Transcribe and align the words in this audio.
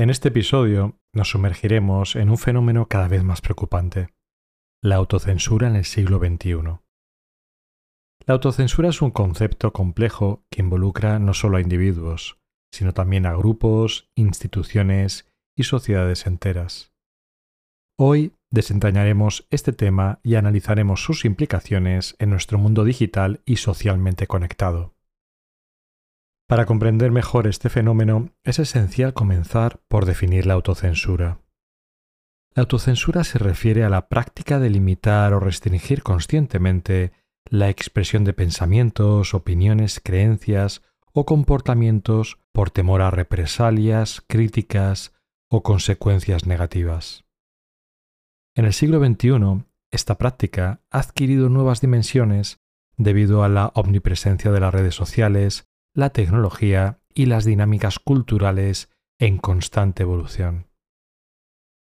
En 0.00 0.10
este 0.10 0.28
episodio 0.28 0.96
nos 1.12 1.30
sumergiremos 1.30 2.14
en 2.14 2.30
un 2.30 2.38
fenómeno 2.38 2.86
cada 2.86 3.08
vez 3.08 3.24
más 3.24 3.40
preocupante, 3.40 4.14
la 4.80 4.94
autocensura 4.94 5.66
en 5.66 5.74
el 5.74 5.84
siglo 5.84 6.20
XXI. 6.20 6.78
La 8.24 8.34
autocensura 8.34 8.90
es 8.90 9.02
un 9.02 9.10
concepto 9.10 9.72
complejo 9.72 10.44
que 10.52 10.62
involucra 10.62 11.18
no 11.18 11.34
solo 11.34 11.56
a 11.56 11.60
individuos, 11.60 12.38
sino 12.72 12.94
también 12.94 13.26
a 13.26 13.34
grupos, 13.34 14.08
instituciones 14.14 15.26
y 15.56 15.64
sociedades 15.64 16.28
enteras. 16.28 16.92
Hoy 17.98 18.34
desentrañaremos 18.52 19.48
este 19.50 19.72
tema 19.72 20.20
y 20.22 20.36
analizaremos 20.36 21.02
sus 21.02 21.24
implicaciones 21.24 22.14
en 22.20 22.30
nuestro 22.30 22.56
mundo 22.56 22.84
digital 22.84 23.42
y 23.44 23.56
socialmente 23.56 24.28
conectado. 24.28 24.94
Para 26.48 26.64
comprender 26.64 27.10
mejor 27.10 27.46
este 27.46 27.68
fenómeno 27.68 28.30
es 28.42 28.58
esencial 28.58 29.12
comenzar 29.12 29.82
por 29.86 30.06
definir 30.06 30.46
la 30.46 30.54
autocensura. 30.54 31.42
La 32.54 32.62
autocensura 32.62 33.22
se 33.22 33.38
refiere 33.38 33.84
a 33.84 33.90
la 33.90 34.08
práctica 34.08 34.58
de 34.58 34.70
limitar 34.70 35.34
o 35.34 35.40
restringir 35.40 36.02
conscientemente 36.02 37.12
la 37.50 37.68
expresión 37.68 38.24
de 38.24 38.32
pensamientos, 38.32 39.34
opiniones, 39.34 40.00
creencias 40.02 40.80
o 41.12 41.26
comportamientos 41.26 42.38
por 42.52 42.70
temor 42.70 43.02
a 43.02 43.10
represalias, 43.10 44.22
críticas 44.26 45.12
o 45.50 45.62
consecuencias 45.62 46.46
negativas. 46.46 47.26
En 48.56 48.64
el 48.64 48.72
siglo 48.72 49.04
XXI, 49.04 49.66
esta 49.90 50.16
práctica 50.16 50.80
ha 50.90 51.00
adquirido 51.00 51.50
nuevas 51.50 51.82
dimensiones 51.82 52.58
debido 52.96 53.44
a 53.44 53.50
la 53.50 53.70
omnipresencia 53.74 54.50
de 54.50 54.60
las 54.60 54.72
redes 54.72 54.94
sociales, 54.94 55.67
la 55.98 56.10
tecnología 56.10 57.00
y 57.12 57.26
las 57.26 57.44
dinámicas 57.44 57.98
culturales 57.98 58.88
en 59.18 59.36
constante 59.36 60.04
evolución. 60.04 60.68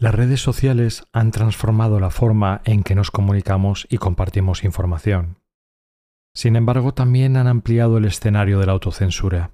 Las 0.00 0.12
redes 0.12 0.40
sociales 0.40 1.06
han 1.12 1.30
transformado 1.30 2.00
la 2.00 2.10
forma 2.10 2.62
en 2.64 2.82
que 2.82 2.96
nos 2.96 3.12
comunicamos 3.12 3.86
y 3.88 3.98
compartimos 3.98 4.64
información. 4.64 5.38
Sin 6.34 6.56
embargo, 6.56 6.92
también 6.94 7.36
han 7.36 7.46
ampliado 7.46 7.98
el 7.98 8.04
escenario 8.06 8.58
de 8.58 8.66
la 8.66 8.72
autocensura. 8.72 9.52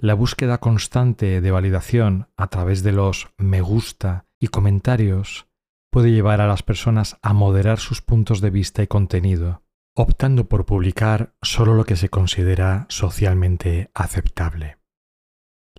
La 0.00 0.14
búsqueda 0.14 0.56
constante 0.56 1.42
de 1.42 1.50
validación 1.50 2.28
a 2.38 2.46
través 2.46 2.82
de 2.82 2.92
los 2.92 3.28
me 3.36 3.60
gusta 3.60 4.24
y 4.40 4.48
comentarios 4.48 5.48
puede 5.90 6.12
llevar 6.12 6.40
a 6.40 6.46
las 6.46 6.62
personas 6.62 7.18
a 7.20 7.34
moderar 7.34 7.78
sus 7.78 8.00
puntos 8.00 8.40
de 8.40 8.48
vista 8.48 8.82
y 8.82 8.86
contenido, 8.86 9.63
optando 9.96 10.48
por 10.48 10.66
publicar 10.66 11.34
solo 11.40 11.74
lo 11.74 11.84
que 11.84 11.96
se 11.96 12.08
considera 12.08 12.86
socialmente 12.88 13.90
aceptable. 13.94 14.78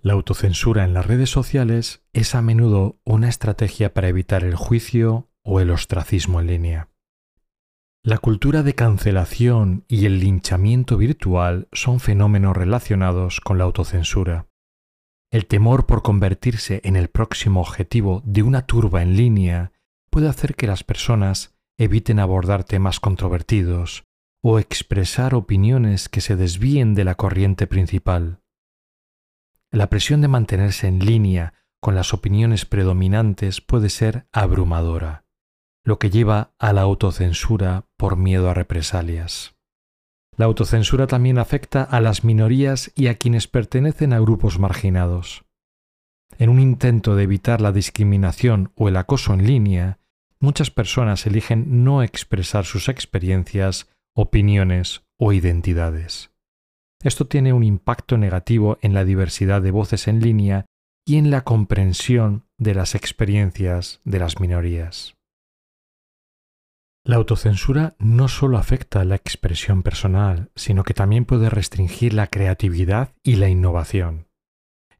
La 0.00 0.14
autocensura 0.14 0.84
en 0.84 0.94
las 0.94 1.06
redes 1.06 1.30
sociales 1.30 2.02
es 2.12 2.34
a 2.34 2.40
menudo 2.40 2.98
una 3.04 3.28
estrategia 3.28 3.92
para 3.92 4.08
evitar 4.08 4.42
el 4.44 4.54
juicio 4.54 5.28
o 5.42 5.60
el 5.60 5.70
ostracismo 5.70 6.40
en 6.40 6.46
línea. 6.46 6.88
La 8.02 8.18
cultura 8.18 8.62
de 8.62 8.74
cancelación 8.74 9.84
y 9.88 10.06
el 10.06 10.20
linchamiento 10.20 10.96
virtual 10.96 11.68
son 11.72 12.00
fenómenos 12.00 12.56
relacionados 12.56 13.40
con 13.40 13.58
la 13.58 13.64
autocensura. 13.64 14.46
El 15.30 15.46
temor 15.46 15.86
por 15.86 16.02
convertirse 16.02 16.80
en 16.84 16.96
el 16.96 17.08
próximo 17.08 17.60
objetivo 17.60 18.22
de 18.24 18.42
una 18.42 18.62
turba 18.62 19.02
en 19.02 19.16
línea 19.16 19.72
puede 20.08 20.28
hacer 20.28 20.54
que 20.54 20.68
las 20.68 20.84
personas 20.84 21.56
eviten 21.78 22.20
abordar 22.20 22.64
temas 22.64 23.00
controvertidos 23.00 24.05
o 24.48 24.60
expresar 24.60 25.34
opiniones 25.34 26.08
que 26.08 26.20
se 26.20 26.36
desvíen 26.36 26.94
de 26.94 27.02
la 27.02 27.16
corriente 27.16 27.66
principal. 27.66 28.42
La 29.72 29.90
presión 29.90 30.20
de 30.20 30.28
mantenerse 30.28 30.86
en 30.86 31.00
línea 31.00 31.54
con 31.80 31.96
las 31.96 32.14
opiniones 32.14 32.64
predominantes 32.64 33.60
puede 33.60 33.90
ser 33.90 34.28
abrumadora, 34.30 35.24
lo 35.82 35.98
que 35.98 36.10
lleva 36.10 36.54
a 36.60 36.72
la 36.72 36.82
autocensura 36.82 37.88
por 37.96 38.16
miedo 38.16 38.48
a 38.48 38.54
represalias. 38.54 39.56
La 40.36 40.44
autocensura 40.44 41.08
también 41.08 41.38
afecta 41.38 41.82
a 41.82 42.00
las 42.00 42.22
minorías 42.22 42.92
y 42.94 43.08
a 43.08 43.18
quienes 43.18 43.48
pertenecen 43.48 44.12
a 44.12 44.20
grupos 44.20 44.60
marginados. 44.60 45.44
En 46.38 46.50
un 46.50 46.60
intento 46.60 47.16
de 47.16 47.24
evitar 47.24 47.60
la 47.60 47.72
discriminación 47.72 48.70
o 48.76 48.88
el 48.88 48.96
acoso 48.96 49.34
en 49.34 49.44
línea, 49.44 49.98
muchas 50.38 50.70
personas 50.70 51.26
eligen 51.26 51.82
no 51.82 52.04
expresar 52.04 52.64
sus 52.64 52.88
experiencias, 52.88 53.88
opiniones 54.16 55.02
o 55.18 55.32
identidades. 55.32 56.30
Esto 57.02 57.26
tiene 57.26 57.52
un 57.52 57.62
impacto 57.62 58.16
negativo 58.16 58.78
en 58.80 58.94
la 58.94 59.04
diversidad 59.04 59.60
de 59.60 59.70
voces 59.70 60.08
en 60.08 60.20
línea 60.20 60.64
y 61.06 61.18
en 61.18 61.30
la 61.30 61.42
comprensión 61.42 62.46
de 62.58 62.74
las 62.74 62.94
experiencias 62.94 64.00
de 64.04 64.18
las 64.18 64.40
minorías. 64.40 65.14
La 67.04 67.16
autocensura 67.16 67.94
no 67.98 68.26
solo 68.26 68.58
afecta 68.58 69.04
la 69.04 69.14
expresión 69.14 69.84
personal, 69.84 70.50
sino 70.56 70.82
que 70.82 70.94
también 70.94 71.24
puede 71.24 71.50
restringir 71.50 72.14
la 72.14 72.26
creatividad 72.26 73.14
y 73.22 73.36
la 73.36 73.48
innovación. 73.48 74.26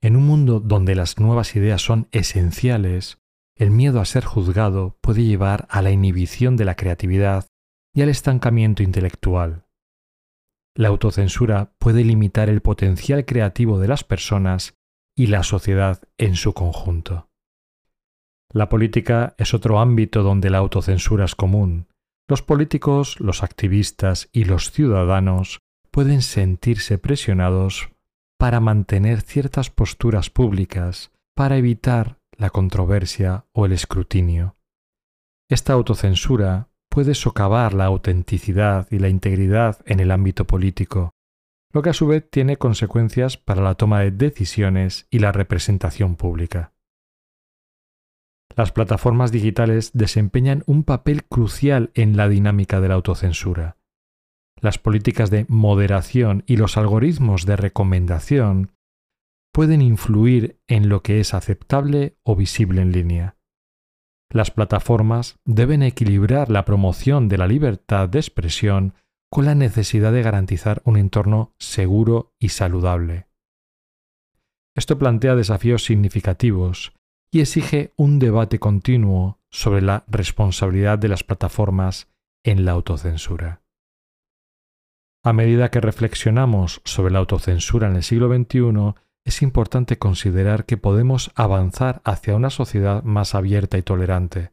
En 0.01 0.15
un 0.15 0.25
mundo 0.25 0.61
donde 0.61 0.95
las 0.95 1.19
nuevas 1.19 1.57
ideas 1.57 1.83
son 1.83 2.07
esenciales, 2.13 3.19
el 3.57 3.71
miedo 3.71 4.01
a 4.01 4.05
ser 4.05 4.25
juzgado 4.25 4.99
puede 5.01 5.25
llevar 5.25 5.67
a 5.71 5.83
la 5.83 5.91
inhibición 5.91 6.57
de 6.57 6.67
la 6.67 6.77
creatividad 6.77 7.47
y 7.97 8.03
al 8.03 8.11
estancamiento 8.11 8.83
intelectual. 8.83 9.65
La 10.75 10.89
autocensura 10.89 11.73
puede 11.79 12.05
limitar 12.05 12.51
el 12.51 12.61
potencial 12.61 13.25
creativo 13.25 13.81
de 13.81 13.89
las 13.89 14.05
personas 14.05 14.75
y 15.17 15.29
la 15.29 15.43
sociedad 15.43 16.03
en 16.19 16.37
su 16.37 16.53
conjunto. 16.53 17.31
La 18.53 18.69
política 18.69 19.35
es 19.39 19.55
otro 19.55 19.81
ámbito 19.81 20.23
donde 20.23 20.51
la 20.51 20.59
autocensura 20.59 21.25
es 21.25 21.35
común. 21.35 21.89
Los 22.29 22.43
políticos, 22.43 23.19
los 23.19 23.43
activistas 23.43 24.29
y 24.31 24.45
los 24.45 24.73
ciudadanos 24.73 25.61
pueden 25.91 26.21
sentirse 26.21 26.99
presionados 26.99 27.89
para 28.37 28.61
mantener 28.61 29.23
ciertas 29.23 29.71
posturas 29.71 30.29
públicas 30.29 31.13
para 31.35 31.57
evitar 31.57 32.19
la 32.37 32.51
controversia 32.51 33.47
o 33.53 33.65
el 33.65 33.73
escrutinio. 33.73 34.57
Esta 35.49 35.73
autocensura 35.73 36.69
puede 36.97 37.15
socavar 37.15 37.75
la 37.75 37.85
autenticidad 37.85 38.89
y 38.91 39.01
la 39.01 39.11
integridad 39.11 39.83
en 39.85 40.01
el 40.01 40.11
ámbito 40.11 40.47
político, 40.47 41.11
lo 41.71 41.83
que 41.83 41.91
a 41.91 41.93
su 41.93 42.07
vez 42.07 42.27
tiene 42.31 42.57
consecuencias 42.57 43.37
para 43.37 43.61
la 43.61 43.75
toma 43.75 44.01
de 44.01 44.13
decisiones 44.13 45.07
y 45.11 45.19
la 45.19 45.31
representación 45.31 46.17
pública. 46.17 46.73
Las 48.57 48.73
plataformas 48.73 49.31
digitales 49.31 49.91
desempeñan 49.93 50.63
un 50.65 50.85
papel 50.85 51.25
crucial 51.25 51.91
en 51.93 52.17
la 52.17 52.31
dinámica 52.31 52.81
de 52.81 52.89
la 52.89 52.95
autocensura. 52.95 53.77
Las 54.59 54.79
políticas 54.79 55.29
de 55.29 55.45
moderación 55.51 56.45
y 56.47 56.57
los 56.57 56.79
algoritmos 56.79 57.45
de 57.45 57.57
recomendación 57.57 58.73
pueden 59.53 59.83
influir 59.83 60.63
en 60.67 60.89
lo 60.89 61.03
que 61.03 61.21
es 61.21 61.35
aceptable 61.35 62.17
o 62.23 62.37
visible 62.37 62.81
en 62.81 62.93
línea. 62.93 63.37
Las 64.31 64.51
plataformas 64.51 65.39
deben 65.45 65.83
equilibrar 65.83 66.51
la 66.51 66.65
promoción 66.65 67.29
de 67.29 67.39
la 67.39 67.47
libertad 67.47 68.09
de 68.09 68.19
expresión 68.19 68.95
con 69.31 69.45
la 69.45 69.55
necesidad 69.55 70.13
de 70.13 70.23
garantizar 70.23 70.83
un 70.85 70.97
entorno 70.97 71.55
seguro 71.59 72.35
y 72.39 72.51
saludable. 72.51 73.27
Esto 74.75 74.99
plantea 74.99 75.35
desafíos 75.35 75.85
significativos 75.85 76.93
y 77.31 77.41
exige 77.41 77.93
un 77.97 78.19
debate 78.19 78.59
continuo 78.59 79.41
sobre 79.51 79.83
la 79.83 80.05
responsabilidad 80.07 80.99
de 80.99 81.09
las 81.09 81.25
plataformas 81.25 82.09
en 82.45 82.65
la 82.65 82.73
autocensura. 82.73 83.63
A 85.25 85.33
medida 85.33 85.71
que 85.71 85.81
reflexionamos 85.81 86.83
sobre 86.85 87.13
la 87.13 87.19
autocensura 87.19 87.89
en 87.89 87.97
el 87.97 88.03
siglo 88.03 88.29
XXI, 88.29 88.95
es 89.27 89.43
importante 89.43 89.99
considerar 89.99 90.67
que 90.67 90.77
podemos 90.77 91.33
avanzar 91.35 92.01
hacia 92.05 92.37
una 92.37 92.49
sociedad 92.49 93.03
más 93.03 93.35
abierta 93.35 93.77
y 93.77 93.83
tolerante. 93.83 94.53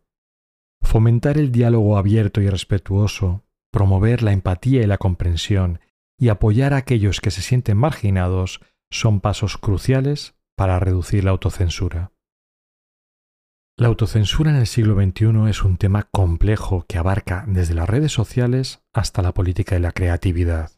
Fomentar 0.81 1.37
el 1.37 1.51
diálogo 1.51 1.95
abierto 1.95 2.41
y 2.41 2.49
respetuoso, 2.49 3.43
promover 3.71 4.23
la 4.23 4.33
empatía 4.33 4.81
y 4.81 4.87
la 4.87 4.97
comprensión, 4.97 5.79
y 6.17 6.29
apoyar 6.29 6.73
a 6.73 6.77
aquellos 6.77 7.21
que 7.21 7.29
se 7.29 7.43
sienten 7.43 7.77
marginados 7.77 8.61
son 8.89 9.21
pasos 9.21 9.59
cruciales 9.59 10.35
para 10.55 10.79
reducir 10.79 11.23
la 11.23 11.31
autocensura. 11.31 12.11
La 13.77 13.89
autocensura 13.89 14.49
en 14.49 14.57
el 14.57 14.67
siglo 14.67 14.95
XXI 14.95 15.49
es 15.49 15.63
un 15.63 15.77
tema 15.77 16.09
complejo 16.11 16.85
que 16.87 16.97
abarca 16.97 17.45
desde 17.47 17.75
las 17.75 17.87
redes 17.87 18.11
sociales 18.11 18.81
hasta 18.91 19.21
la 19.21 19.35
política 19.35 19.75
y 19.75 19.79
la 19.79 19.91
creatividad. 19.91 20.71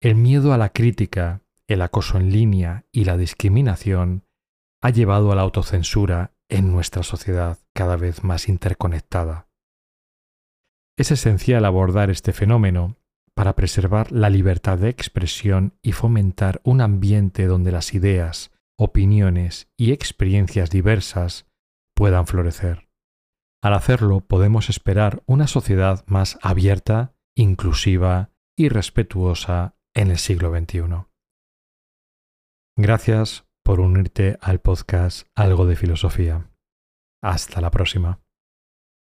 El 0.00 0.14
miedo 0.14 0.52
a 0.52 0.58
la 0.58 0.68
crítica 0.68 1.42
el 1.68 1.82
acoso 1.82 2.18
en 2.18 2.32
línea 2.32 2.86
y 2.92 3.04
la 3.04 3.16
discriminación 3.16 4.24
ha 4.82 4.90
llevado 4.90 5.32
a 5.32 5.34
la 5.34 5.42
autocensura 5.42 6.34
en 6.48 6.70
nuestra 6.72 7.02
sociedad 7.02 7.58
cada 7.74 7.96
vez 7.96 8.22
más 8.22 8.48
interconectada. 8.48 9.48
Es 10.96 11.10
esencial 11.10 11.64
abordar 11.64 12.10
este 12.10 12.32
fenómeno 12.32 12.96
para 13.34 13.54
preservar 13.54 14.12
la 14.12 14.30
libertad 14.30 14.78
de 14.78 14.88
expresión 14.88 15.78
y 15.82 15.92
fomentar 15.92 16.60
un 16.64 16.80
ambiente 16.80 17.46
donde 17.46 17.70
las 17.70 17.92
ideas, 17.94 18.50
opiniones 18.78 19.68
y 19.76 19.92
experiencias 19.92 20.70
diversas 20.70 21.46
puedan 21.94 22.26
florecer. 22.26 22.88
Al 23.62 23.74
hacerlo 23.74 24.20
podemos 24.20 24.70
esperar 24.70 25.22
una 25.26 25.48
sociedad 25.48 26.04
más 26.06 26.38
abierta, 26.40 27.14
inclusiva 27.34 28.30
y 28.56 28.68
respetuosa 28.68 29.76
en 29.94 30.10
el 30.10 30.18
siglo 30.18 30.56
XXI. 30.56 31.06
Gracias 32.78 33.46
por 33.64 33.80
unirte 33.80 34.36
al 34.42 34.60
podcast 34.60 35.26
Algo 35.34 35.64
de 35.64 35.76
Filosofía. 35.76 36.50
Hasta 37.22 37.62
la 37.62 37.70
próxima. 37.70 38.20